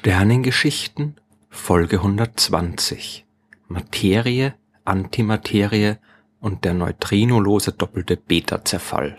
Sternengeschichten 0.00 1.16
Folge 1.50 1.96
120 1.96 3.26
Materie, 3.66 4.54
Antimaterie 4.84 5.96
und 6.38 6.64
der 6.64 6.74
neutrinolose 6.74 7.72
doppelte 7.72 8.16
Beta-Zerfall. 8.16 9.16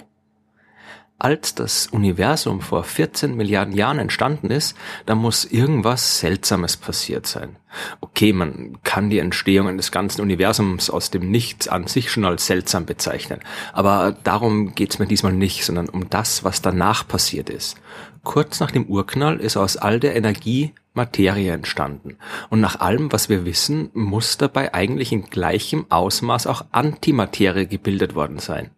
Als 1.22 1.54
das 1.54 1.88
Universum 1.88 2.62
vor 2.62 2.86
14 2.86 3.36
Milliarden 3.36 3.76
Jahren 3.76 4.00
entstanden 4.00 4.50
ist, 4.52 4.78
da 5.06 5.16
muss 5.16 5.44
irgendwas 5.44 6.20
Seltsames 6.20 6.78
passiert 6.78 7.28
sein. 7.28 7.58
Okay, 8.00 8.32
man 8.32 8.78
kann 8.84 9.10
die 9.10 9.20
Entstehung 9.20 9.76
des 9.76 9.92
ganzen 9.92 10.22
Universums 10.22 10.90
aus 10.90 11.12
dem 11.12 11.30
Nichts 11.30 11.68
an 11.68 11.88
sich 11.88 12.10
schon 12.10 12.24
als 12.24 12.46
seltsam 12.46 12.86
bezeichnen. 12.86 13.42
Aber 13.74 14.16
darum 14.24 14.74
geht's 14.76 14.98
mir 14.98 15.08
diesmal 15.08 15.34
nicht, 15.34 15.66
sondern 15.66 15.90
um 15.90 16.10
das, 16.10 16.46
was 16.46 16.62
danach 16.62 17.06
passiert 17.06 17.50
ist. 17.50 17.76
Kurz 18.24 18.62
nach 18.62 18.72
dem 18.72 18.86
Urknall 18.86 19.42
ist 19.42 19.58
aus 19.58 19.76
all 19.76 20.00
der 20.00 20.16
Energie 20.16 20.74
Materie 20.94 21.52
entstanden. 21.52 22.18
Und 22.50 22.62
nach 22.62 22.80
allem, 22.80 23.12
was 23.12 23.28
wir 23.28 23.44
wissen, 23.44 23.90
muss 23.94 24.38
dabei 24.38 24.74
eigentlich 24.74 25.12
in 25.12 25.24
gleichem 25.24 25.86
Ausmaß 25.90 26.48
auch 26.48 26.66
Antimaterie 26.72 27.68
gebildet 27.68 28.16
worden 28.16 28.40
sein. 28.40 28.72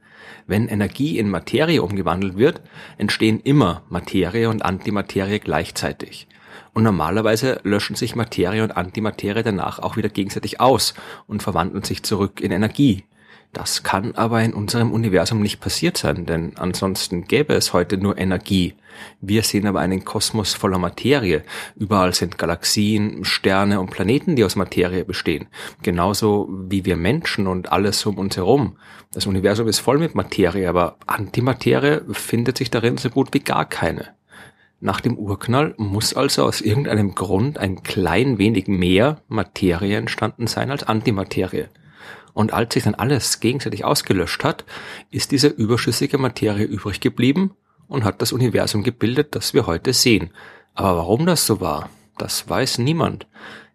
Wenn 0.48 0.68
Energie 0.68 1.18
in 1.18 1.30
Materie 1.30 1.81
umgewandelt 1.81 2.38
wird, 2.38 2.62
entstehen 2.98 3.40
immer 3.40 3.84
Materie 3.90 4.49
und 4.49 4.63
Antimaterie 4.63 5.40
gleichzeitig. 5.40 6.27
Und 6.73 6.84
normalerweise 6.84 7.59
löschen 7.63 7.96
sich 7.96 8.15
Materie 8.15 8.63
und 8.63 8.77
Antimaterie 8.77 9.43
danach 9.43 9.80
auch 9.80 9.98
wieder 9.98 10.10
gegenseitig 10.10 10.60
aus 10.60 10.93
und 11.27 11.43
verwandeln 11.43 11.84
sich 11.84 12.04
zurück 12.04 12.40
in 12.40 12.52
Energie. 12.52 13.04
Das 13.54 13.84
kann 13.84 14.16
aber 14.16 14.41
in 14.41 14.54
unserem 14.54 14.94
Universum 14.94 15.41
nicht 15.41 15.60
passiert 15.60 15.98
sein, 15.98 16.26
denn 16.26 16.54
ansonsten 16.55 17.26
gäbe 17.26 17.54
es 17.54 17.74
heute 17.74 17.98
nur 17.98 18.18
Energie. 18.18 18.76
Wir 19.20 19.43
sehen 19.43 19.68
aber 19.68 19.82
einen 19.82 20.05
Kosmos 20.05 20.54
voller 20.54 20.77
Materie. 20.77 21.43
Überall 21.76 22.13
sind 22.13 22.38
Galaxien, 22.38 23.26
Sterne 23.26 23.82
und 23.82 23.91
Planeten, 23.91 24.38
die 24.38 24.46
aus 24.46 24.55
Materie 24.55 25.04
bestehen. 25.04 25.48
Genauso 25.82 26.48
wie 26.49 26.85
wir 26.85 26.96
Menschen 26.96 27.48
und 27.48 27.71
alles 27.74 28.05
um 28.05 28.18
uns 28.18 28.38
herum. 28.38 28.77
Das 29.13 29.26
Universum 29.26 29.68
ist 29.68 29.80
voll 29.80 29.98
mit 29.98 30.15
Materie, 30.15 30.70
aber 30.70 30.98
Antimaterie 31.05 32.02
findet 32.13 32.58
sich 32.58 32.71
darin 32.71 32.98
so 32.98 33.10
gut 33.10 33.34
wie 33.34 33.40
gar 33.40 33.65
keine. 33.65 34.15
Nach 34.80 35.02
dem 35.02 35.18
Urknall 35.18 35.76
muss 35.77 36.13
also 36.13 36.46
aus 36.46 36.62
irgendeinem 36.62 37.15
Grund 37.15 37.58
ein 37.58 37.84
klein 37.84 38.38
wenig 38.38 38.68
mehr 38.68 39.21
Materie 39.27 39.98
entstanden 39.98 40.48
sein 40.48 40.71
als 40.71 40.84
Antimaterie. 40.84 41.68
Und 42.34 42.54
als 42.54 42.74
sich 42.74 42.84
dann 42.84 42.96
alles 42.96 43.40
gegenseitig 43.40 43.84
ausgelöscht 43.84 44.43
hat, 44.43 44.65
ist 45.10 45.32
diese 45.32 45.48
überschüssige 45.48 46.18
Materie 46.18 46.65
übrig 46.65 46.99
geblieben 46.99 47.51
und 47.87 48.04
hat 48.04 48.21
das 48.21 48.32
Universum 48.32 48.84
gebildet, 48.84 49.35
das 49.35 49.54
wir 49.54 49.68
heute 49.68 49.93
sehen. 49.93 50.32
Aber 50.74 50.98
warum 50.98 51.26
das 51.26 51.46
so 51.46 51.59
war, 51.59 51.90
das 52.18 52.49
weiß 52.49 52.77
niemand. 52.77 53.27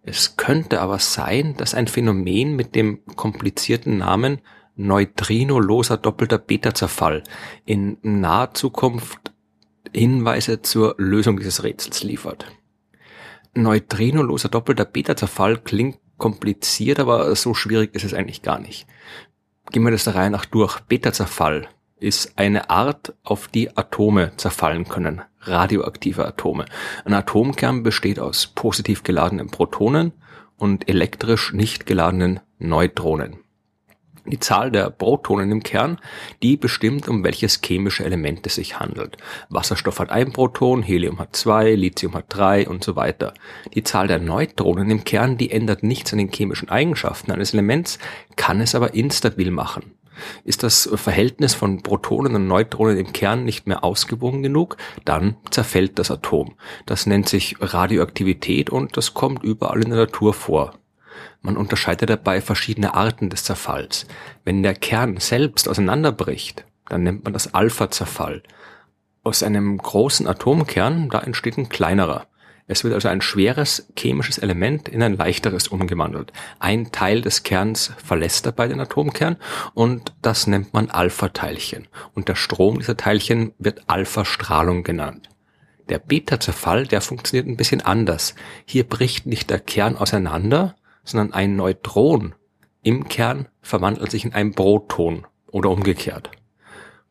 Es 0.02 0.36
könnte 0.36 0.80
aber 0.80 0.98
sein, 0.98 1.56
dass 1.56 1.74
ein 1.74 1.88
Phänomen 1.88 2.56
mit 2.56 2.74
dem 2.74 3.04
komplizierten 3.16 3.98
Namen 3.98 4.40
neutrinoloser 4.76 5.96
doppelter 5.96 6.38
Beta-Zerfall 6.38 7.22
in 7.64 7.98
naher 8.02 8.54
Zukunft 8.54 9.32
Hinweise 9.92 10.62
zur 10.62 10.94
Lösung 10.98 11.38
dieses 11.38 11.62
Rätsels 11.62 12.02
liefert. 12.02 12.46
Neutrinoloser 13.54 14.48
doppelter 14.48 14.84
Beta-Zerfall 14.84 15.58
klingt 15.58 15.98
kompliziert, 16.18 16.98
aber 17.00 17.34
so 17.36 17.54
schwierig 17.54 17.94
ist 17.94 18.04
es 18.04 18.14
eigentlich 18.14 18.42
gar 18.42 18.58
nicht. 18.58 18.86
Gehen 19.70 19.84
wir 19.84 19.90
das 19.90 20.04
der 20.04 20.14
Reihe 20.14 20.30
nach 20.30 20.44
durch. 20.44 20.80
Beta-Zerfall 20.80 21.68
ist 21.98 22.38
eine 22.38 22.70
Art, 22.70 23.14
auf 23.24 23.48
die 23.48 23.76
Atome 23.76 24.32
zerfallen 24.36 24.86
können, 24.86 25.22
radioaktive 25.40 26.26
Atome. 26.26 26.66
Ein 27.04 27.14
Atomkern 27.14 27.82
besteht 27.82 28.18
aus 28.18 28.46
positiv 28.46 29.02
geladenen 29.02 29.50
Protonen 29.50 30.12
und 30.56 30.88
elektrisch 30.88 31.52
nicht 31.52 31.86
geladenen 31.86 32.40
Neutronen. 32.58 33.38
Die 34.26 34.40
Zahl 34.40 34.70
der 34.70 34.90
Protonen 34.90 35.52
im 35.52 35.62
Kern, 35.62 35.98
die 36.42 36.56
bestimmt, 36.56 37.08
um 37.08 37.22
welches 37.22 37.60
chemische 37.62 38.04
Element 38.04 38.46
es 38.46 38.56
sich 38.56 38.78
handelt. 38.80 39.16
Wasserstoff 39.48 40.00
hat 40.00 40.10
ein 40.10 40.32
Proton, 40.32 40.82
Helium 40.82 41.18
hat 41.18 41.36
zwei, 41.36 41.74
Lithium 41.74 42.14
hat 42.14 42.26
drei 42.28 42.68
und 42.68 42.82
so 42.82 42.96
weiter. 42.96 43.34
Die 43.74 43.84
Zahl 43.84 44.08
der 44.08 44.18
Neutronen 44.18 44.90
im 44.90 45.04
Kern, 45.04 45.36
die 45.36 45.50
ändert 45.50 45.82
nichts 45.82 46.12
an 46.12 46.18
den 46.18 46.32
chemischen 46.32 46.68
Eigenschaften 46.68 47.30
eines 47.30 47.52
Elements, 47.52 47.98
kann 48.34 48.60
es 48.60 48.74
aber 48.74 48.94
instabil 48.94 49.50
machen. 49.50 49.92
Ist 50.44 50.62
das 50.62 50.88
Verhältnis 50.94 51.54
von 51.54 51.82
Protonen 51.82 52.34
und 52.34 52.46
Neutronen 52.46 52.96
im 52.96 53.12
Kern 53.12 53.44
nicht 53.44 53.66
mehr 53.66 53.84
ausgewogen 53.84 54.42
genug, 54.42 54.76
dann 55.04 55.36
zerfällt 55.50 55.98
das 55.98 56.10
Atom. 56.10 56.54
Das 56.86 57.06
nennt 57.06 57.28
sich 57.28 57.56
Radioaktivität 57.60 58.70
und 58.70 58.96
das 58.96 59.14
kommt 59.14 59.44
überall 59.44 59.82
in 59.82 59.90
der 59.90 59.98
Natur 60.00 60.34
vor. 60.34 60.74
Man 61.46 61.56
unterscheidet 61.56 62.10
dabei 62.10 62.40
verschiedene 62.40 62.94
Arten 62.94 63.30
des 63.30 63.44
Zerfalls. 63.44 64.06
Wenn 64.42 64.64
der 64.64 64.74
Kern 64.74 65.18
selbst 65.18 65.68
auseinanderbricht, 65.68 66.64
dann 66.88 67.04
nennt 67.04 67.22
man 67.22 67.32
das 67.32 67.54
Alpha-Zerfall. 67.54 68.42
Aus 69.22 69.44
einem 69.44 69.78
großen 69.78 70.26
Atomkern, 70.26 71.08
da 71.08 71.20
entsteht 71.20 71.56
ein 71.56 71.68
kleinerer. 71.68 72.26
Es 72.66 72.82
wird 72.82 72.94
also 72.94 73.06
ein 73.06 73.20
schweres 73.20 73.86
chemisches 73.96 74.38
Element 74.38 74.88
in 74.88 75.04
ein 75.04 75.16
leichteres 75.16 75.68
umgewandelt. 75.68 76.32
Ein 76.58 76.90
Teil 76.90 77.20
des 77.20 77.44
Kerns 77.44 77.92
verlässt 78.04 78.44
dabei 78.44 78.66
den 78.66 78.80
Atomkern 78.80 79.36
und 79.72 80.14
das 80.22 80.48
nennt 80.48 80.74
man 80.74 80.90
Alpha-Teilchen. 80.90 81.86
Und 82.12 82.26
der 82.26 82.34
Strom 82.34 82.80
dieser 82.80 82.96
Teilchen 82.96 83.52
wird 83.60 83.84
Alpha-Strahlung 83.86 84.82
genannt. 84.82 85.28
Der 85.90 86.00
Beta-Zerfall, 86.00 86.88
der 86.88 87.02
funktioniert 87.02 87.46
ein 87.46 87.56
bisschen 87.56 87.82
anders. 87.82 88.34
Hier 88.64 88.82
bricht 88.82 89.26
nicht 89.26 89.48
der 89.48 89.60
Kern 89.60 89.96
auseinander, 89.96 90.74
sondern 91.06 91.32
ein 91.32 91.56
Neutron 91.56 92.34
im 92.82 93.08
Kern 93.08 93.48
verwandelt 93.62 94.10
sich 94.10 94.26
in 94.26 94.34
ein 94.34 94.54
Proton 94.54 95.26
oder 95.50 95.70
umgekehrt. 95.70 96.30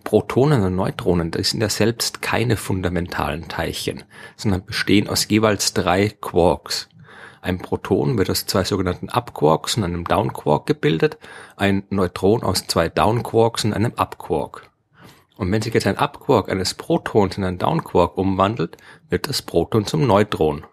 Protonen 0.06 0.63
und 0.63 0.75
Neutronen, 0.75 1.31
das 1.31 1.50
sind 1.50 1.61
ja 1.61 1.69
selbst 1.69 2.22
keine 2.22 2.57
fundamentalen 2.57 3.47
Teilchen, 3.47 4.03
sondern 4.38 4.63
bestehen 4.63 5.09
aus 5.09 5.28
jeweils 5.28 5.73
drei 5.73 6.09
Quarks. 6.09 6.88
Ein 7.41 7.57
Proton 7.57 8.17
wird 8.17 8.29
aus 8.29 8.45
zwei 8.45 8.63
sogenannten 8.63 9.09
Up-Quarks 9.09 9.78
und 9.78 9.83
einem 9.83 10.06
Down-Quark 10.06 10.67
gebildet, 10.67 11.17
ein 11.57 11.83
Neutron 11.89 12.44
aus 12.44 12.67
zwei 12.67 12.88
Down-Quarks 12.88 13.66
und 13.66 13.73
einem 13.73 13.94
Up-Quark. 13.95 14.69
Und 15.38 15.51
wenn 15.51 15.62
sich 15.62 15.73
jetzt 15.73 15.88
ein 15.88 15.97
Up-Quark 15.97 16.50
eines 16.50 16.75
Protons 16.75 17.38
in 17.38 17.44
einen 17.44 17.57
Down-Quark 17.57 18.17
umwandelt, 18.17 18.77
wird 19.09 19.27
das 19.27 19.41
Proton 19.41 19.85
zum 19.85 20.07
Neutron. 20.07 20.66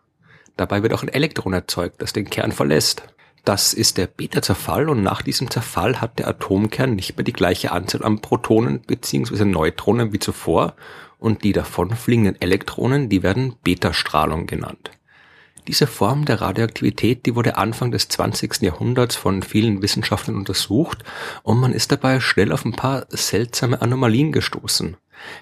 Dabei 0.57 0.83
wird 0.83 0.93
auch 0.93 1.03
ein 1.03 1.09
Elektron 1.09 1.53
erzeugt, 1.53 2.03
das 2.03 2.13
den 2.13 2.29
Kern 2.29 2.53
verlässt. 2.53 3.03
Das 3.45 3.75
ist 3.75 3.99
der 3.99 4.07
Beta-Zerfall 4.07 4.89
und 4.89 5.03
nach 5.03 5.23
diesem 5.23 5.51
Zerfall 5.51 6.01
hat 6.01 6.21
der 6.21 6.29
Atomkern 6.29 6.95
nicht 6.95 7.17
mehr 7.17 7.25
die 7.25 7.33
gleiche 7.33 7.73
Anzahl 7.73 8.05
an 8.05 8.21
Protonen 8.21 8.81
bzw. 8.81 9.45
Neutronen 9.45 10.13
wie 10.13 10.21
zuvor 10.21 10.77
und 11.19 11.43
die 11.43 11.53
davonfliegenden 11.53 12.41
Elektronen, 12.41 13.09
die 13.09 13.23
werden 13.23 13.57
Beta-Strahlung 13.65 14.47
genannt. 14.47 14.91
Diese 15.69 15.87
Form 15.87 16.25
der 16.25 16.41
Radioaktivität, 16.41 17.25
die 17.25 17.37
wurde 17.37 17.57
Anfang 17.57 17.93
des 17.93 18.09
20. 18.09 18.63
Jahrhunderts 18.63 19.15
von 19.15 19.43
vielen 19.43 19.81
Wissenschaftlern 19.81 20.37
untersucht 20.37 21.05
und 21.45 21.61
man 21.61 21.73
ist 21.73 21.93
dabei 21.93 22.19
schnell 22.19 22.53
auf 22.53 22.65
ein 22.65 22.73
paar 22.73 23.07
seltsame 23.11 23.81
Anomalien 23.81 24.33
gestoßen. 24.33 24.97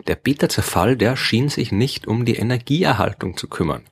Der 0.06 0.16
Beta-Zerfall, 0.16 0.96
der 0.96 1.16
schien 1.16 1.48
sich 1.48 1.72
nicht 1.72 2.06
um 2.06 2.26
die 2.26 2.36
Energieerhaltung 2.36 3.36
zu 3.38 3.48
kümmern. 3.48 3.84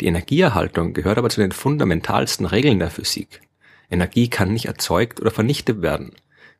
Die 0.00 0.06
Energieerhaltung 0.06 0.92
gehört 0.92 1.18
aber 1.18 1.30
zu 1.30 1.40
den 1.40 1.52
fundamentalsten 1.52 2.44
Regeln 2.44 2.78
der 2.78 2.90
Physik. 2.90 3.40
Energie 3.90 4.28
kann 4.28 4.52
nicht 4.52 4.66
erzeugt 4.66 5.20
oder 5.20 5.30
vernichtet 5.30 5.80
werden. 5.80 6.12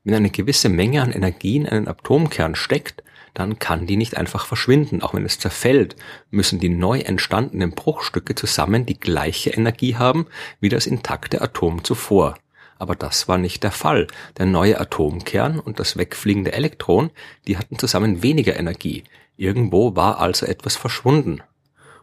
Wenn 0.05 0.15
eine 0.15 0.31
gewisse 0.31 0.69
Menge 0.69 1.03
an 1.03 1.13
Energie 1.13 1.57
in 1.57 1.67
einen 1.67 1.89
Atomkern 1.89 2.55
steckt, 2.55 3.03
dann 3.35 3.59
kann 3.59 3.87
die 3.87 3.99
nicht 3.99 4.17
einfach 4.17 4.47
verschwinden. 4.47 5.03
Auch 5.03 5.13
wenn 5.13 5.27
es 5.27 5.39
zerfällt, 5.39 5.97
müssen 6.31 6.61
die 6.61 6.71
neu 6.71 7.01
entstandenen 7.01 7.73
Bruchstücke 7.73 8.35
zusammen 8.35 8.87
die 8.87 8.99
gleiche 8.99 9.51
Energie 9.51 9.97
haben 9.97 10.27
wie 10.61 10.71
das 10.71 10.87
intakte 10.87 11.43
Atom 11.43 11.85
zuvor. 11.85 12.39
Aber 12.79 12.95
das 12.95 13.29
war 13.29 13.37
nicht 13.37 13.63
der 13.63 13.73
Fall. 13.73 14.07
Der 14.39 14.47
neue 14.47 14.81
Atomkern 14.81 15.59
und 15.59 15.81
das 15.81 15.99
wegfliegende 15.99 16.53
Elektron, 16.53 17.11
die 17.47 17.59
hatten 17.59 17.79
zusammen 17.79 18.23
weniger 18.23 18.57
Energie. 18.57 19.05
Irgendwo 19.37 19.97
war 19.97 20.21
also 20.21 20.47
etwas 20.47 20.77
verschwunden 20.77 21.43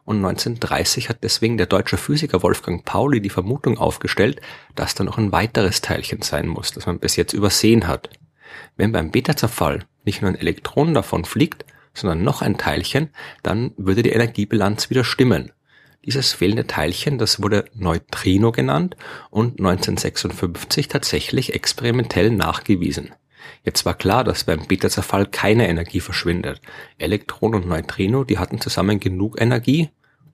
und 0.06 0.18
1930 0.18 1.10
hat 1.10 1.24
deswegen 1.24 1.58
der 1.58 1.68
deutsche 1.68 1.98
Physiker 1.98 2.44
Wolfgang 2.44 2.84
Pauli 2.84 3.22
die 3.22 3.30
Vermutung 3.30 3.78
aufgestellt, 3.78 4.42
dass 4.76 4.96
da 4.96 5.04
noch 5.04 5.18
ein 5.18 5.32
weiteres 5.32 5.82
Teilchen 5.82 6.22
sein 6.22 6.48
muss, 6.48 6.72
das 6.72 6.86
man 6.86 7.00
bis 7.00 7.16
jetzt 7.16 7.34
übersehen 7.34 7.88
hat. 7.88 8.10
Wenn 8.76 8.92
beim 8.92 9.12
Beta-Zerfall 9.12 9.86
nicht 10.04 10.22
nur 10.22 10.32
ein 10.32 10.40
Elektron 10.40 10.94
davon 10.94 11.26
fliegt, 11.26 11.66
sondern 11.94 12.24
noch 12.24 12.42
ein 12.42 12.58
Teilchen, 12.58 13.10
dann 13.44 13.72
würde 13.78 14.04
die 14.04 14.12
Energiebilanz 14.12 14.90
wieder 14.90 15.04
stimmen. 15.04 15.52
Dieses 16.06 16.34
fehlende 16.34 16.68
Teilchen, 16.68 17.18
das 17.18 17.42
wurde 17.42 17.66
Neutrino 17.74 18.52
genannt 18.52 18.98
und 19.30 19.60
1956 19.60 20.90
tatsächlich 20.90 21.54
experimentell 21.54 22.30
nachgewiesen. 22.30 23.14
Jetzt 23.64 23.86
war 23.86 23.94
klar, 23.94 24.24
dass 24.24 24.44
beim 24.44 24.66
Beta-Zerfall 24.68 25.26
keine 25.28 25.68
Energie 25.68 26.00
verschwindet. 26.00 26.62
Elektron 26.98 27.56
und 27.56 27.68
Neutrino, 27.68 28.24
die 28.24 28.38
hatten 28.38 28.60
zusammen 28.60 29.00
genug 29.00 29.40
Energie, 29.40 29.90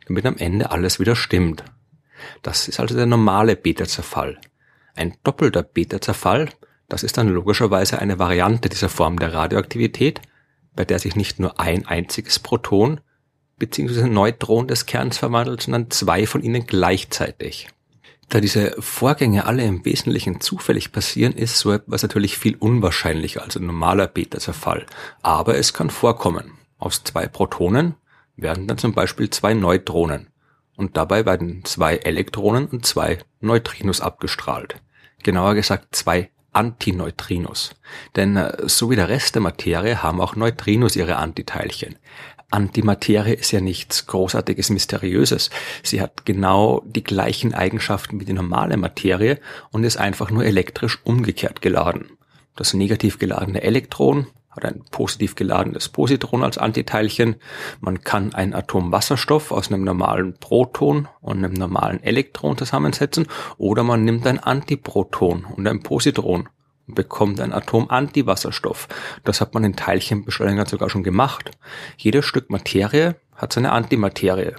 damit 0.08 0.26
am 0.26 0.38
Ende 0.38 0.72
alles 0.72 1.00
wieder 1.00 1.16
stimmt. 1.16 1.64
Das 2.42 2.68
ist 2.68 2.80
also 2.80 2.96
der 2.96 3.06
normale 3.06 3.56
Beta-Zerfall. 3.56 4.40
Ein 4.96 5.16
doppelter 5.24 5.64
Beta-Zerfall, 5.64 6.50
das 6.88 7.04
ist 7.04 7.18
dann 7.18 7.30
logischerweise 7.30 8.00
eine 8.00 8.20
Variante 8.20 8.68
dieser 8.68 8.90
Form 8.90 9.20
der 9.20 9.34
Radioaktivität, 9.34 10.22
bei 10.76 10.86
der 10.86 11.00
sich 11.00 11.16
nicht 11.16 11.40
nur 11.40 11.60
ein 11.60 11.86
einziges 11.86 12.40
Proton 12.40 13.00
bzw. 13.58 14.08
Neutron 14.08 14.68
des 14.68 14.86
Kerns 14.86 15.18
verwandelt, 15.18 15.62
sondern 15.62 15.92
zwei 15.92 16.26
von 16.26 16.42
ihnen 16.42 16.66
gleichzeitig. 16.66 17.68
Da 18.30 18.40
diese 18.40 18.76
Vorgänge 18.80 19.46
alle 19.46 19.66
im 19.66 19.84
Wesentlichen 19.86 20.40
zufällig 20.40 20.92
passieren, 20.92 21.34
ist 21.34 21.58
so 21.58 21.72
etwas 21.72 22.04
natürlich 22.04 22.38
viel 22.38 22.56
unwahrscheinlicher 22.56 23.42
als 23.42 23.58
ein 23.58 23.66
normaler 23.66 24.06
Beta-Zerfall. 24.06 24.86
Aber 25.24 25.56
es 25.56 25.74
kann 25.74 25.90
vorkommen. 25.90 26.52
Aus 26.78 27.04
zwei 27.04 27.28
Protonen 27.28 27.96
werden 28.38 28.68
dann 28.68 28.78
zum 28.78 28.94
Beispiel 28.94 29.32
zwei 29.32 29.56
Neutronen. 29.56 30.28
Und 30.76 30.96
dabei 30.96 31.26
werden 31.26 31.66
zwei 31.66 31.98
Elektronen 31.98 32.68
und 32.68 32.86
zwei 32.86 33.18
Neutrinos 33.42 34.00
abgestrahlt. 34.00 34.76
Genauer 35.24 35.56
gesagt 35.56 35.96
zwei 35.96 36.30
Antineutrinos. 36.54 37.72
Denn 38.16 38.38
äh, 38.38 38.68
so 38.68 38.90
wie 38.90 38.96
der 38.96 39.10
Rest 39.10 39.36
der 39.36 39.42
Materie 39.42 40.02
haben 40.04 40.22
auch 40.22 40.36
Neutrinos 40.36 40.96
ihre 40.96 41.18
Antiteilchen. 41.18 41.98
Antimaterie 42.52 43.34
ist 43.34 43.52
ja 43.52 43.62
nichts 43.62 44.08
großartiges, 44.08 44.70
mysteriöses. 44.72 45.50
Sie 45.84 46.02
hat 46.02 46.26
genau 46.26 46.82
die 46.86 47.04
gleichen 47.04 47.54
Eigenschaften 47.54 48.20
wie 48.20 48.26
die 48.26 48.34
normale 48.34 48.78
Materie 48.78 49.40
und 49.72 49.84
ist 49.84 49.98
einfach 49.98 50.32
nur 50.32 50.46
elektrisch 50.46 51.00
umgekehrt 51.04 51.62
geladen. 51.62 52.12
Das 52.56 52.74
negativ 52.74 53.20
geladene 53.20 53.62
Elektron 53.62 54.28
hat 54.50 54.66
ein 54.66 54.84
positiv 54.92 55.36
geladenes 55.36 55.90
Positron 55.90 56.44
als 56.44 56.58
Antiteilchen. 56.58 57.36
Man 57.80 58.02
kann 58.02 58.34
ein 58.34 58.54
Atom 58.54 58.92
Wasserstoff 58.92 59.52
aus 59.52 59.72
einem 59.72 59.84
normalen 59.84 60.34
Proton 60.40 61.08
und 61.22 61.38
einem 61.38 61.54
normalen 61.54 62.02
Elektron 62.02 62.58
zusammensetzen 62.58 63.28
oder 63.58 63.84
man 63.84 64.04
nimmt 64.04 64.26
ein 64.26 64.40
Antiproton 64.40 65.46
und 65.46 65.68
ein 65.68 65.84
Positron 65.84 66.50
bekommt 66.94 67.40
ein 67.40 67.54
Atom 67.54 67.90
Antiwasserstoff. 67.90 68.88
Das 69.24 69.42
hat 69.42 69.54
man 69.54 69.64
in 69.64 69.76
Teilchenbeschleunigern 69.76 70.68
sogar 70.68 70.90
schon 70.90 71.04
gemacht. 71.04 71.52
Jedes 71.98 72.26
Stück 72.26 72.50
Materie 72.50 73.16
hat 73.36 73.54
seine 73.54 73.72
Antimaterie. 73.72 74.56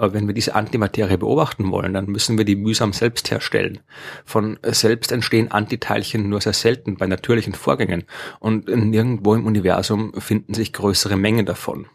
Aber 0.00 0.14
wenn 0.14 0.26
wir 0.26 0.32
diese 0.32 0.54
Antimaterie 0.54 1.18
beobachten 1.18 1.70
wollen, 1.70 1.92
dann 1.92 2.06
müssen 2.06 2.38
wir 2.38 2.46
die 2.46 2.56
mühsam 2.56 2.94
selbst 2.94 3.30
herstellen. 3.30 3.80
Von 4.24 4.58
selbst 4.62 5.12
entstehen 5.12 5.50
Antiteilchen 5.50 6.26
nur 6.28 6.40
sehr 6.40 6.54
selten 6.54 6.96
bei 6.96 7.06
natürlichen 7.06 7.52
Vorgängen 7.52 8.04
und 8.38 8.66
nirgendwo 8.66 9.34
im 9.34 9.44
Universum 9.44 10.14
finden 10.18 10.54
sich 10.54 10.72
größere 10.72 11.18
Mengen 11.18 11.44
davon. 11.44 11.86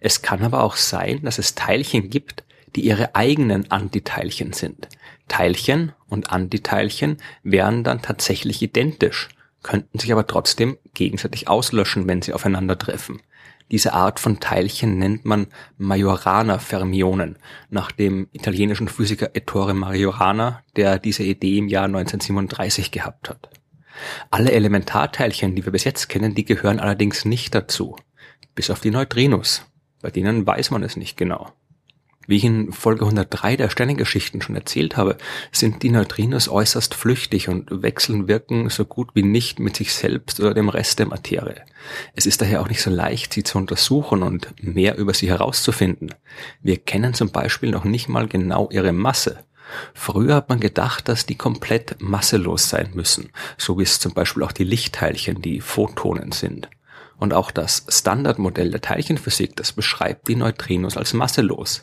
Es 0.00 0.20
kann 0.20 0.42
aber 0.42 0.62
auch 0.62 0.76
sein, 0.76 1.20
dass 1.22 1.38
es 1.38 1.54
Teilchen 1.54 2.10
gibt, 2.10 2.44
die 2.76 2.82
ihre 2.82 3.14
eigenen 3.14 3.70
Antiteilchen 3.70 4.52
sind. 4.52 4.88
Teilchen 5.30 5.92
und 6.08 6.30
Antiteilchen 6.30 7.18
wären 7.44 7.84
dann 7.84 8.02
tatsächlich 8.02 8.60
identisch, 8.60 9.28
könnten 9.62 9.98
sich 9.98 10.12
aber 10.12 10.26
trotzdem 10.26 10.76
gegenseitig 10.92 11.48
auslöschen, 11.48 12.08
wenn 12.08 12.20
sie 12.20 12.34
aufeinandertreffen. 12.34 13.22
Diese 13.70 13.92
Art 13.92 14.18
von 14.18 14.40
Teilchen 14.40 14.98
nennt 14.98 15.24
man 15.24 15.46
Majorana-Fermionen, 15.78 17.38
nach 17.70 17.92
dem 17.92 18.26
italienischen 18.32 18.88
Physiker 18.88 19.30
Ettore 19.34 19.72
Majorana, 19.72 20.64
der 20.74 20.98
diese 20.98 21.22
Idee 21.22 21.58
im 21.58 21.68
Jahr 21.68 21.84
1937 21.84 22.90
gehabt 22.90 23.30
hat. 23.30 23.50
Alle 24.30 24.50
Elementarteilchen, 24.50 25.54
die 25.54 25.64
wir 25.64 25.72
bis 25.72 25.84
jetzt 25.84 26.08
kennen, 26.08 26.34
die 26.34 26.44
gehören 26.44 26.80
allerdings 26.80 27.24
nicht 27.24 27.54
dazu, 27.54 27.94
bis 28.56 28.70
auf 28.70 28.80
die 28.80 28.90
Neutrinos. 28.90 29.64
Bei 30.02 30.10
denen 30.10 30.44
weiß 30.44 30.72
man 30.72 30.82
es 30.82 30.96
nicht 30.96 31.16
genau. 31.16 31.52
Wie 32.30 32.36
ich 32.36 32.44
in 32.44 32.70
Folge 32.70 33.06
103 33.06 33.56
der 33.56 33.70
Sternengeschichten 33.70 34.40
schon 34.40 34.54
erzählt 34.54 34.96
habe, 34.96 35.16
sind 35.50 35.82
die 35.82 35.90
Neutrinos 35.90 36.48
äußerst 36.48 36.94
flüchtig 36.94 37.48
und 37.48 37.82
wechseln 37.82 38.28
wirken 38.28 38.70
so 38.70 38.84
gut 38.84 39.08
wie 39.14 39.24
nicht 39.24 39.58
mit 39.58 39.74
sich 39.74 39.92
selbst 39.92 40.38
oder 40.38 40.54
dem 40.54 40.68
Rest 40.68 41.00
der 41.00 41.08
Materie. 41.08 41.64
Es 42.14 42.26
ist 42.26 42.40
daher 42.40 42.60
auch 42.60 42.68
nicht 42.68 42.82
so 42.82 42.90
leicht, 42.90 43.32
sie 43.32 43.42
zu 43.42 43.58
untersuchen 43.58 44.22
und 44.22 44.54
mehr 44.62 44.96
über 44.96 45.12
sie 45.12 45.28
herauszufinden. 45.28 46.14
Wir 46.62 46.76
kennen 46.76 47.14
zum 47.14 47.32
Beispiel 47.32 47.72
noch 47.72 47.82
nicht 47.82 48.08
mal 48.08 48.28
genau 48.28 48.68
ihre 48.70 48.92
Masse. 48.92 49.42
Früher 49.92 50.36
hat 50.36 50.50
man 50.50 50.60
gedacht, 50.60 51.08
dass 51.08 51.26
die 51.26 51.36
komplett 51.36 52.00
masselos 52.00 52.68
sein 52.70 52.90
müssen, 52.94 53.30
so 53.58 53.76
wie 53.76 53.82
es 53.82 53.98
zum 53.98 54.14
Beispiel 54.14 54.44
auch 54.44 54.52
die 54.52 54.62
Lichtteilchen, 54.62 55.42
die 55.42 55.60
Photonen 55.60 56.30
sind. 56.30 56.70
Und 57.16 57.34
auch 57.34 57.50
das 57.50 57.86
Standardmodell 57.88 58.70
der 58.70 58.80
Teilchenphysik, 58.82 59.56
das 59.56 59.72
beschreibt 59.72 60.28
die 60.28 60.36
Neutrinos 60.36 60.96
als 60.96 61.12
masselos. 61.12 61.82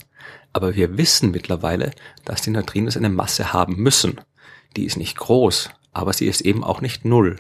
Aber 0.53 0.75
wir 0.75 0.97
wissen 0.97 1.31
mittlerweile, 1.31 1.91
dass 2.25 2.41
die 2.41 2.49
Neutrinos 2.49 2.97
eine 2.97 3.09
Masse 3.09 3.53
haben 3.53 3.75
müssen. 3.75 4.19
Die 4.75 4.85
ist 4.85 4.97
nicht 4.97 5.17
groß, 5.17 5.69
aber 5.93 6.13
sie 6.13 6.27
ist 6.27 6.41
eben 6.41 6.63
auch 6.63 6.81
nicht 6.81 7.05
null. 7.05 7.37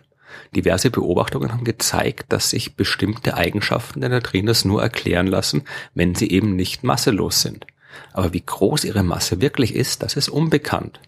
Diverse 0.55 0.89
Beobachtungen 0.89 1.51
haben 1.51 1.63
gezeigt, 1.63 2.31
dass 2.31 2.49
sich 2.49 2.75
bestimmte 2.75 3.35
Eigenschaften 3.35 4.01
der 4.01 4.09
Neutrinos 4.09 4.65
nur 4.65 4.81
erklären 4.81 5.27
lassen, 5.27 5.63
wenn 5.93 6.15
sie 6.15 6.29
eben 6.29 6.55
nicht 6.55 6.83
masselos 6.83 7.41
sind. 7.41 7.65
Aber 8.13 8.33
wie 8.33 8.43
groß 8.45 8.83
ihre 8.83 9.03
Masse 9.03 9.41
wirklich 9.41 9.75
ist, 9.75 10.03
das 10.03 10.15
ist 10.15 10.29
unbekannt. 10.29 10.99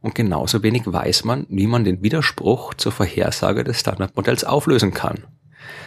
Und 0.00 0.14
genauso 0.14 0.62
wenig 0.62 0.82
weiß 0.86 1.24
man, 1.24 1.46
wie 1.48 1.66
man 1.66 1.84
den 1.84 2.02
Widerspruch 2.02 2.74
zur 2.74 2.92
Vorhersage 2.92 3.64
des 3.64 3.80
Standardmodells 3.80 4.44
auflösen 4.44 4.94
kann. 4.94 5.24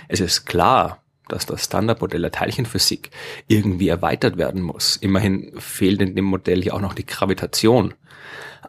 Es 0.07 0.19
ist 0.19 0.45
klar, 0.45 1.01
dass 1.27 1.45
das 1.45 1.63
Standardmodell 1.63 2.21
der 2.21 2.31
Teilchenphysik 2.31 3.09
irgendwie 3.47 3.87
erweitert 3.87 4.37
werden 4.37 4.61
muss. 4.61 4.97
Immerhin 4.97 5.53
fehlt 5.57 6.01
in 6.01 6.15
dem 6.15 6.25
Modell 6.25 6.65
ja 6.65 6.73
auch 6.73 6.81
noch 6.81 6.93
die 6.93 7.05
Gravitation. 7.05 7.93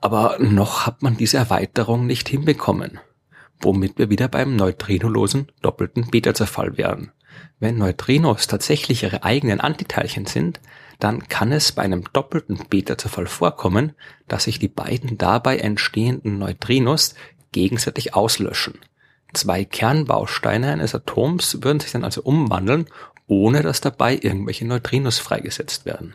Aber 0.01 0.37
noch 0.39 0.87
hat 0.87 1.03
man 1.03 1.17
diese 1.17 1.39
Erweiterung 1.39 2.07
nicht 2.07 2.29
hinbekommen. 2.29 2.99
Womit 3.61 3.99
wir 3.99 4.11
wieder 4.11 4.29
beim 4.29 4.57
neutrinolosen 4.57 5.51
doppelten 5.61 6.11
Beta-Zerfall 6.11 6.77
wären. 6.77 7.13
Wenn 7.61 7.79
Neutrinos 7.79 8.47
tatsächlich 8.47 9.05
ihre 9.05 9.23
eigenen 9.23 9.61
Antiteilchen 9.61 10.27
sind, 10.27 10.61
dann 10.99 11.29
kann 11.29 11.53
es 11.53 11.73
bei 11.73 11.83
einem 11.83 12.05
doppelten 12.13 12.59
Beta-Zerfall 12.69 13.27
vorkommen, 13.27 13.93
dass 14.29 14.45
sich 14.45 14.59
die 14.59 14.69
beiden 14.69 15.19
dabei 15.19 15.59
entstehenden 15.59 16.39
Neutrinos 16.39 17.15
gegenseitig 17.53 18.15
auslöschen. 18.15 18.79
Zwei 19.33 19.65
Kernbausteine 19.65 20.73
eines 20.73 20.95
Atoms 20.95 21.63
würden 21.63 21.81
sich 21.81 21.93
dann 21.93 22.05
also 22.05 22.23
umwandeln, 22.23 22.87
ohne 23.27 23.63
dass 23.63 23.81
dabei 23.81 24.19
irgendwelche 24.21 24.67
Neutrinos 24.67 25.19
freigesetzt 25.19 25.87
werden. 25.87 26.15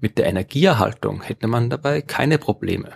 Mit 0.00 0.18
der 0.18 0.26
Energieerhaltung 0.26 1.22
hätte 1.22 1.46
man 1.46 1.70
dabei 1.70 2.02
keine 2.02 2.38
Probleme. 2.38 2.92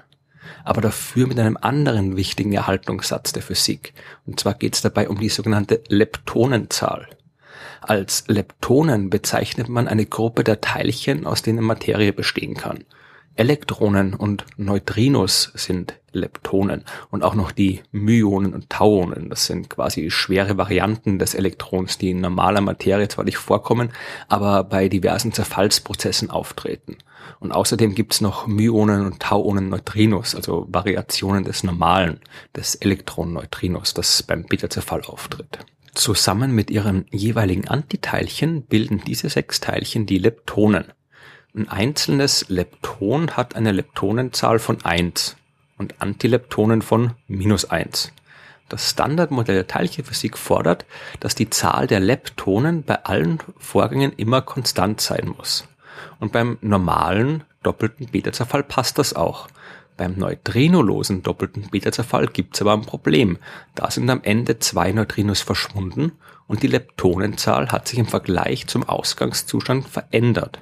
Aber 0.62 0.80
dafür 0.80 1.26
mit 1.26 1.38
einem 1.38 1.58
anderen 1.60 2.16
wichtigen 2.16 2.52
Erhaltungssatz 2.52 3.32
der 3.32 3.42
Physik. 3.42 3.94
Und 4.26 4.40
zwar 4.40 4.54
geht 4.54 4.74
es 4.74 4.82
dabei 4.82 5.08
um 5.08 5.18
die 5.18 5.28
sogenannte 5.28 5.82
Leptonenzahl. 5.88 7.08
Als 7.80 8.24
Leptonen 8.28 9.10
bezeichnet 9.10 9.68
man 9.68 9.88
eine 9.88 10.06
Gruppe 10.06 10.44
der 10.44 10.60
Teilchen, 10.60 11.26
aus 11.26 11.42
denen 11.42 11.64
Materie 11.64 12.12
bestehen 12.12 12.54
kann. 12.54 12.84
Elektronen 13.36 14.14
und 14.14 14.44
Neutrinos 14.56 15.50
sind 15.54 15.94
Leptonen 16.12 16.84
und 17.10 17.24
auch 17.24 17.34
noch 17.34 17.50
die 17.50 17.82
Myonen 17.90 18.54
und 18.54 18.70
Tauonen. 18.70 19.28
Das 19.28 19.46
sind 19.46 19.68
quasi 19.68 20.10
schwere 20.10 20.56
Varianten 20.56 21.18
des 21.18 21.34
Elektrons, 21.34 21.98
die 21.98 22.10
in 22.10 22.20
normaler 22.20 22.60
Materie 22.60 23.08
zwar 23.08 23.24
nicht 23.24 23.38
vorkommen, 23.38 23.90
aber 24.28 24.62
bei 24.64 24.88
diversen 24.88 25.32
Zerfallsprozessen 25.32 26.30
auftreten. 26.30 26.96
Und 27.40 27.52
außerdem 27.52 27.94
gibt's 27.94 28.20
noch 28.20 28.46
Myonen 28.46 29.06
und 29.06 29.20
Tauonen 29.20 29.68
Neutrinos, 29.68 30.34
also 30.34 30.66
Variationen 30.70 31.44
des 31.44 31.64
normalen, 31.64 32.20
des 32.56 32.76
Elektron-Neutrinos, 32.76 33.94
das 33.94 34.22
beim 34.22 34.44
Beta-Zerfall 34.44 35.02
auftritt. 35.02 35.58
Zusammen 35.94 36.54
mit 36.54 36.70
ihren 36.70 37.06
jeweiligen 37.10 37.68
Antiteilchen 37.68 38.62
bilden 38.62 39.02
diese 39.06 39.28
sechs 39.28 39.60
Teilchen 39.60 40.06
die 40.06 40.18
Leptonen. 40.18 40.86
Ein 41.56 41.68
einzelnes 41.68 42.46
Lepton 42.48 43.36
hat 43.36 43.54
eine 43.54 43.70
Leptonenzahl 43.70 44.58
von 44.58 44.84
1 44.84 45.36
und 45.78 46.02
Antileptonen 46.02 46.82
von 46.82 47.12
minus 47.28 47.64
1. 47.66 48.10
Das 48.68 48.90
Standardmodell 48.90 49.54
der 49.54 49.68
Teilchenphysik 49.68 50.36
fordert, 50.36 50.84
dass 51.20 51.36
die 51.36 51.50
Zahl 51.50 51.86
der 51.86 52.00
Leptonen 52.00 52.82
bei 52.82 53.04
allen 53.04 53.38
Vorgängen 53.56 54.12
immer 54.16 54.42
konstant 54.42 55.00
sein 55.00 55.32
muss. 55.36 55.68
Und 56.18 56.32
beim 56.32 56.58
normalen 56.60 57.44
doppelten 57.62 58.08
Beta-Zerfall 58.08 58.64
passt 58.64 58.98
das 58.98 59.14
auch. 59.14 59.46
Beim 59.96 60.16
neutrinolosen 60.16 61.22
doppelten 61.22 61.70
Beta-Zerfall 61.70 62.26
gibt's 62.26 62.62
aber 62.62 62.72
ein 62.72 62.82
Problem. 62.82 63.38
Da 63.76 63.92
sind 63.92 64.10
am 64.10 64.24
Ende 64.24 64.58
zwei 64.58 64.90
Neutrinos 64.90 65.42
verschwunden 65.42 66.10
und 66.48 66.64
die 66.64 66.66
Leptonenzahl 66.66 67.68
hat 67.68 67.86
sich 67.86 68.00
im 68.00 68.06
Vergleich 68.06 68.66
zum 68.66 68.82
Ausgangszustand 68.82 69.88
verändert. 69.88 70.58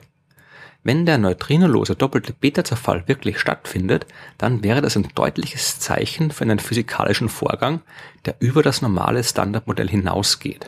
Wenn 0.84 1.06
der 1.06 1.16
neutrinolose 1.16 1.94
doppelte 1.94 2.32
Beta-Zerfall 2.32 3.06
wirklich 3.06 3.38
stattfindet, 3.38 4.06
dann 4.36 4.64
wäre 4.64 4.80
das 4.80 4.96
ein 4.96 5.08
deutliches 5.14 5.78
Zeichen 5.78 6.32
für 6.32 6.42
einen 6.42 6.58
physikalischen 6.58 7.28
Vorgang, 7.28 7.82
der 8.24 8.34
über 8.40 8.64
das 8.64 8.82
normale 8.82 9.22
Standardmodell 9.22 9.88
hinausgeht. 9.88 10.66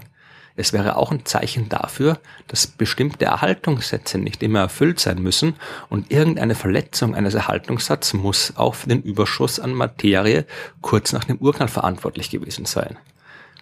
Es 0.57 0.73
wäre 0.73 0.97
auch 0.97 1.11
ein 1.11 1.25
Zeichen 1.25 1.69
dafür, 1.69 2.21
dass 2.47 2.69
bestimmte 2.69 3.25
Erhaltungssätze 3.25 4.19
nicht 4.19 4.41
immer 4.45 4.61
erfüllt 4.61 5.01
sein 5.01 5.21
müssen 5.21 5.55
und 5.89 6.13
irgendeine 6.13 6.55
Verletzung 6.55 7.17
eines 7.17 7.35
Erhaltungssatzes 7.35 8.15
muss 8.15 8.53
auch 8.57 8.77
für 8.77 8.89
den 8.89 9.03
Überschuss 9.03 9.59
an 9.59 9.75
Materie 9.75 10.47
kurz 10.81 11.13
nach 11.13 11.25
dem 11.25 11.39
Urknall 11.39 11.67
verantwortlich 11.67 12.31
gewesen 12.31 12.67
sein. 12.67 12.97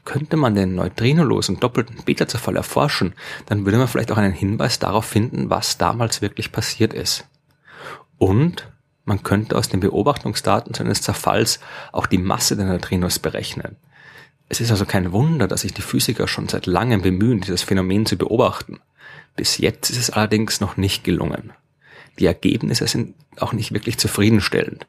Könnte 0.05 0.37
man 0.37 0.55
den 0.55 0.75
neutrinolosen 0.75 1.61
doppelten 1.61 2.05
Beta-Zerfall 2.05 2.57
erforschen, 2.57 3.15
dann 3.47 3.65
würde 3.65 3.79
man 3.79 3.89
vielleicht 3.89 4.11
auch 4.11 4.19
einen 4.19 4.33
Hinweis 4.33 4.79
darauf 4.79 5.05
finden, 5.05 5.49
was 5.49 5.79
damals 5.79 6.23
wirklich 6.23 6.51
passiert 6.51 6.93
ist. 6.93 7.27
Und 8.19 8.69
man 9.05 9.23
könnte 9.23 9.57
aus 9.57 9.69
den 9.69 9.81
Beobachtungsdaten 9.81 10.75
seines 10.75 11.03
Zerfalls 11.03 11.61
auch 11.93 12.07
die 12.07 12.19
Masse 12.19 12.57
der 12.57 12.67
Neutrinos 12.67 13.19
berechnen. 13.19 13.77
Es 14.49 14.61
ist 14.61 14.71
also 14.71 14.85
kein 14.85 15.13
Wunder, 15.13 15.49
dass 15.49 15.63
sich 15.63 15.73
die 15.73 15.83
Physiker 15.83 16.29
schon 16.29 16.49
seit 16.49 16.67
langem 16.67 17.03
bemühen, 17.03 17.41
dieses 17.41 17.63
Phänomen 17.63 18.07
zu 18.07 18.17
beobachten. 18.17 18.81
Bis 19.35 19.59
jetzt 19.59 19.91
ist 19.91 19.99
es 19.99 20.11
allerdings 20.11 20.61
noch 20.61 20.77
nicht 20.77 21.05
gelungen. 21.05 21.53
Die 22.19 22.27
Ergebnisse 22.27 22.87
sind 22.87 23.15
auch 23.39 23.53
nicht 23.53 23.73
wirklich 23.73 23.99
zufriedenstellend. 23.99 24.87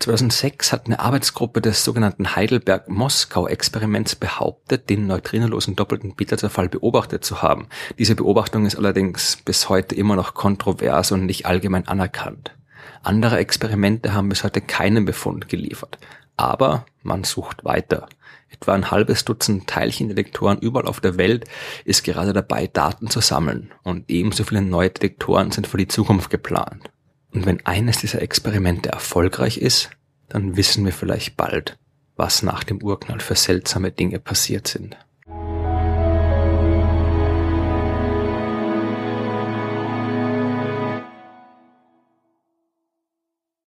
2006 0.00 0.72
hat 0.72 0.86
eine 0.86 0.98
Arbeitsgruppe 0.98 1.60
des 1.60 1.84
sogenannten 1.84 2.34
Heidelberg-Moskau-Experiments 2.36 4.16
behauptet, 4.16 4.90
den 4.90 5.06
neutrinolosen 5.06 5.76
doppelten 5.76 6.14
Beta-Zerfall 6.14 6.68
beobachtet 6.68 7.24
zu 7.24 7.42
haben. 7.42 7.68
Diese 7.98 8.14
Beobachtung 8.14 8.66
ist 8.66 8.76
allerdings 8.76 9.38
bis 9.44 9.68
heute 9.68 9.94
immer 9.94 10.16
noch 10.16 10.34
kontrovers 10.34 11.12
und 11.12 11.26
nicht 11.26 11.46
allgemein 11.46 11.86
anerkannt. 11.86 12.54
Andere 13.02 13.38
Experimente 13.38 14.12
haben 14.12 14.28
bis 14.28 14.44
heute 14.44 14.60
keinen 14.60 15.04
Befund 15.04 15.48
geliefert. 15.48 15.98
Aber 16.36 16.86
man 17.02 17.24
sucht 17.24 17.64
weiter. 17.64 18.08
Etwa 18.50 18.74
ein 18.74 18.90
halbes 18.90 19.24
Dutzend 19.24 19.68
Teilchendetektoren 19.68 20.58
überall 20.58 20.86
auf 20.86 21.00
der 21.00 21.16
Welt 21.16 21.44
ist 21.84 22.04
gerade 22.04 22.32
dabei, 22.32 22.66
Daten 22.66 23.08
zu 23.08 23.20
sammeln. 23.20 23.72
Und 23.82 24.10
ebenso 24.10 24.44
viele 24.44 24.62
neue 24.62 24.90
Detektoren 24.90 25.50
sind 25.50 25.66
für 25.66 25.76
die 25.76 25.88
Zukunft 25.88 26.30
geplant. 26.30 26.90
Und 27.34 27.46
wenn 27.46 27.66
eines 27.66 27.98
dieser 27.98 28.22
Experimente 28.22 28.90
erfolgreich 28.90 29.58
ist, 29.58 29.90
dann 30.28 30.56
wissen 30.56 30.84
wir 30.84 30.92
vielleicht 30.92 31.36
bald, 31.36 31.76
was 32.16 32.42
nach 32.42 32.64
dem 32.64 32.82
Urknall 32.82 33.20
für 33.20 33.34
seltsame 33.34 33.90
Dinge 33.90 34.20
passiert 34.20 34.68
sind. 34.68 34.96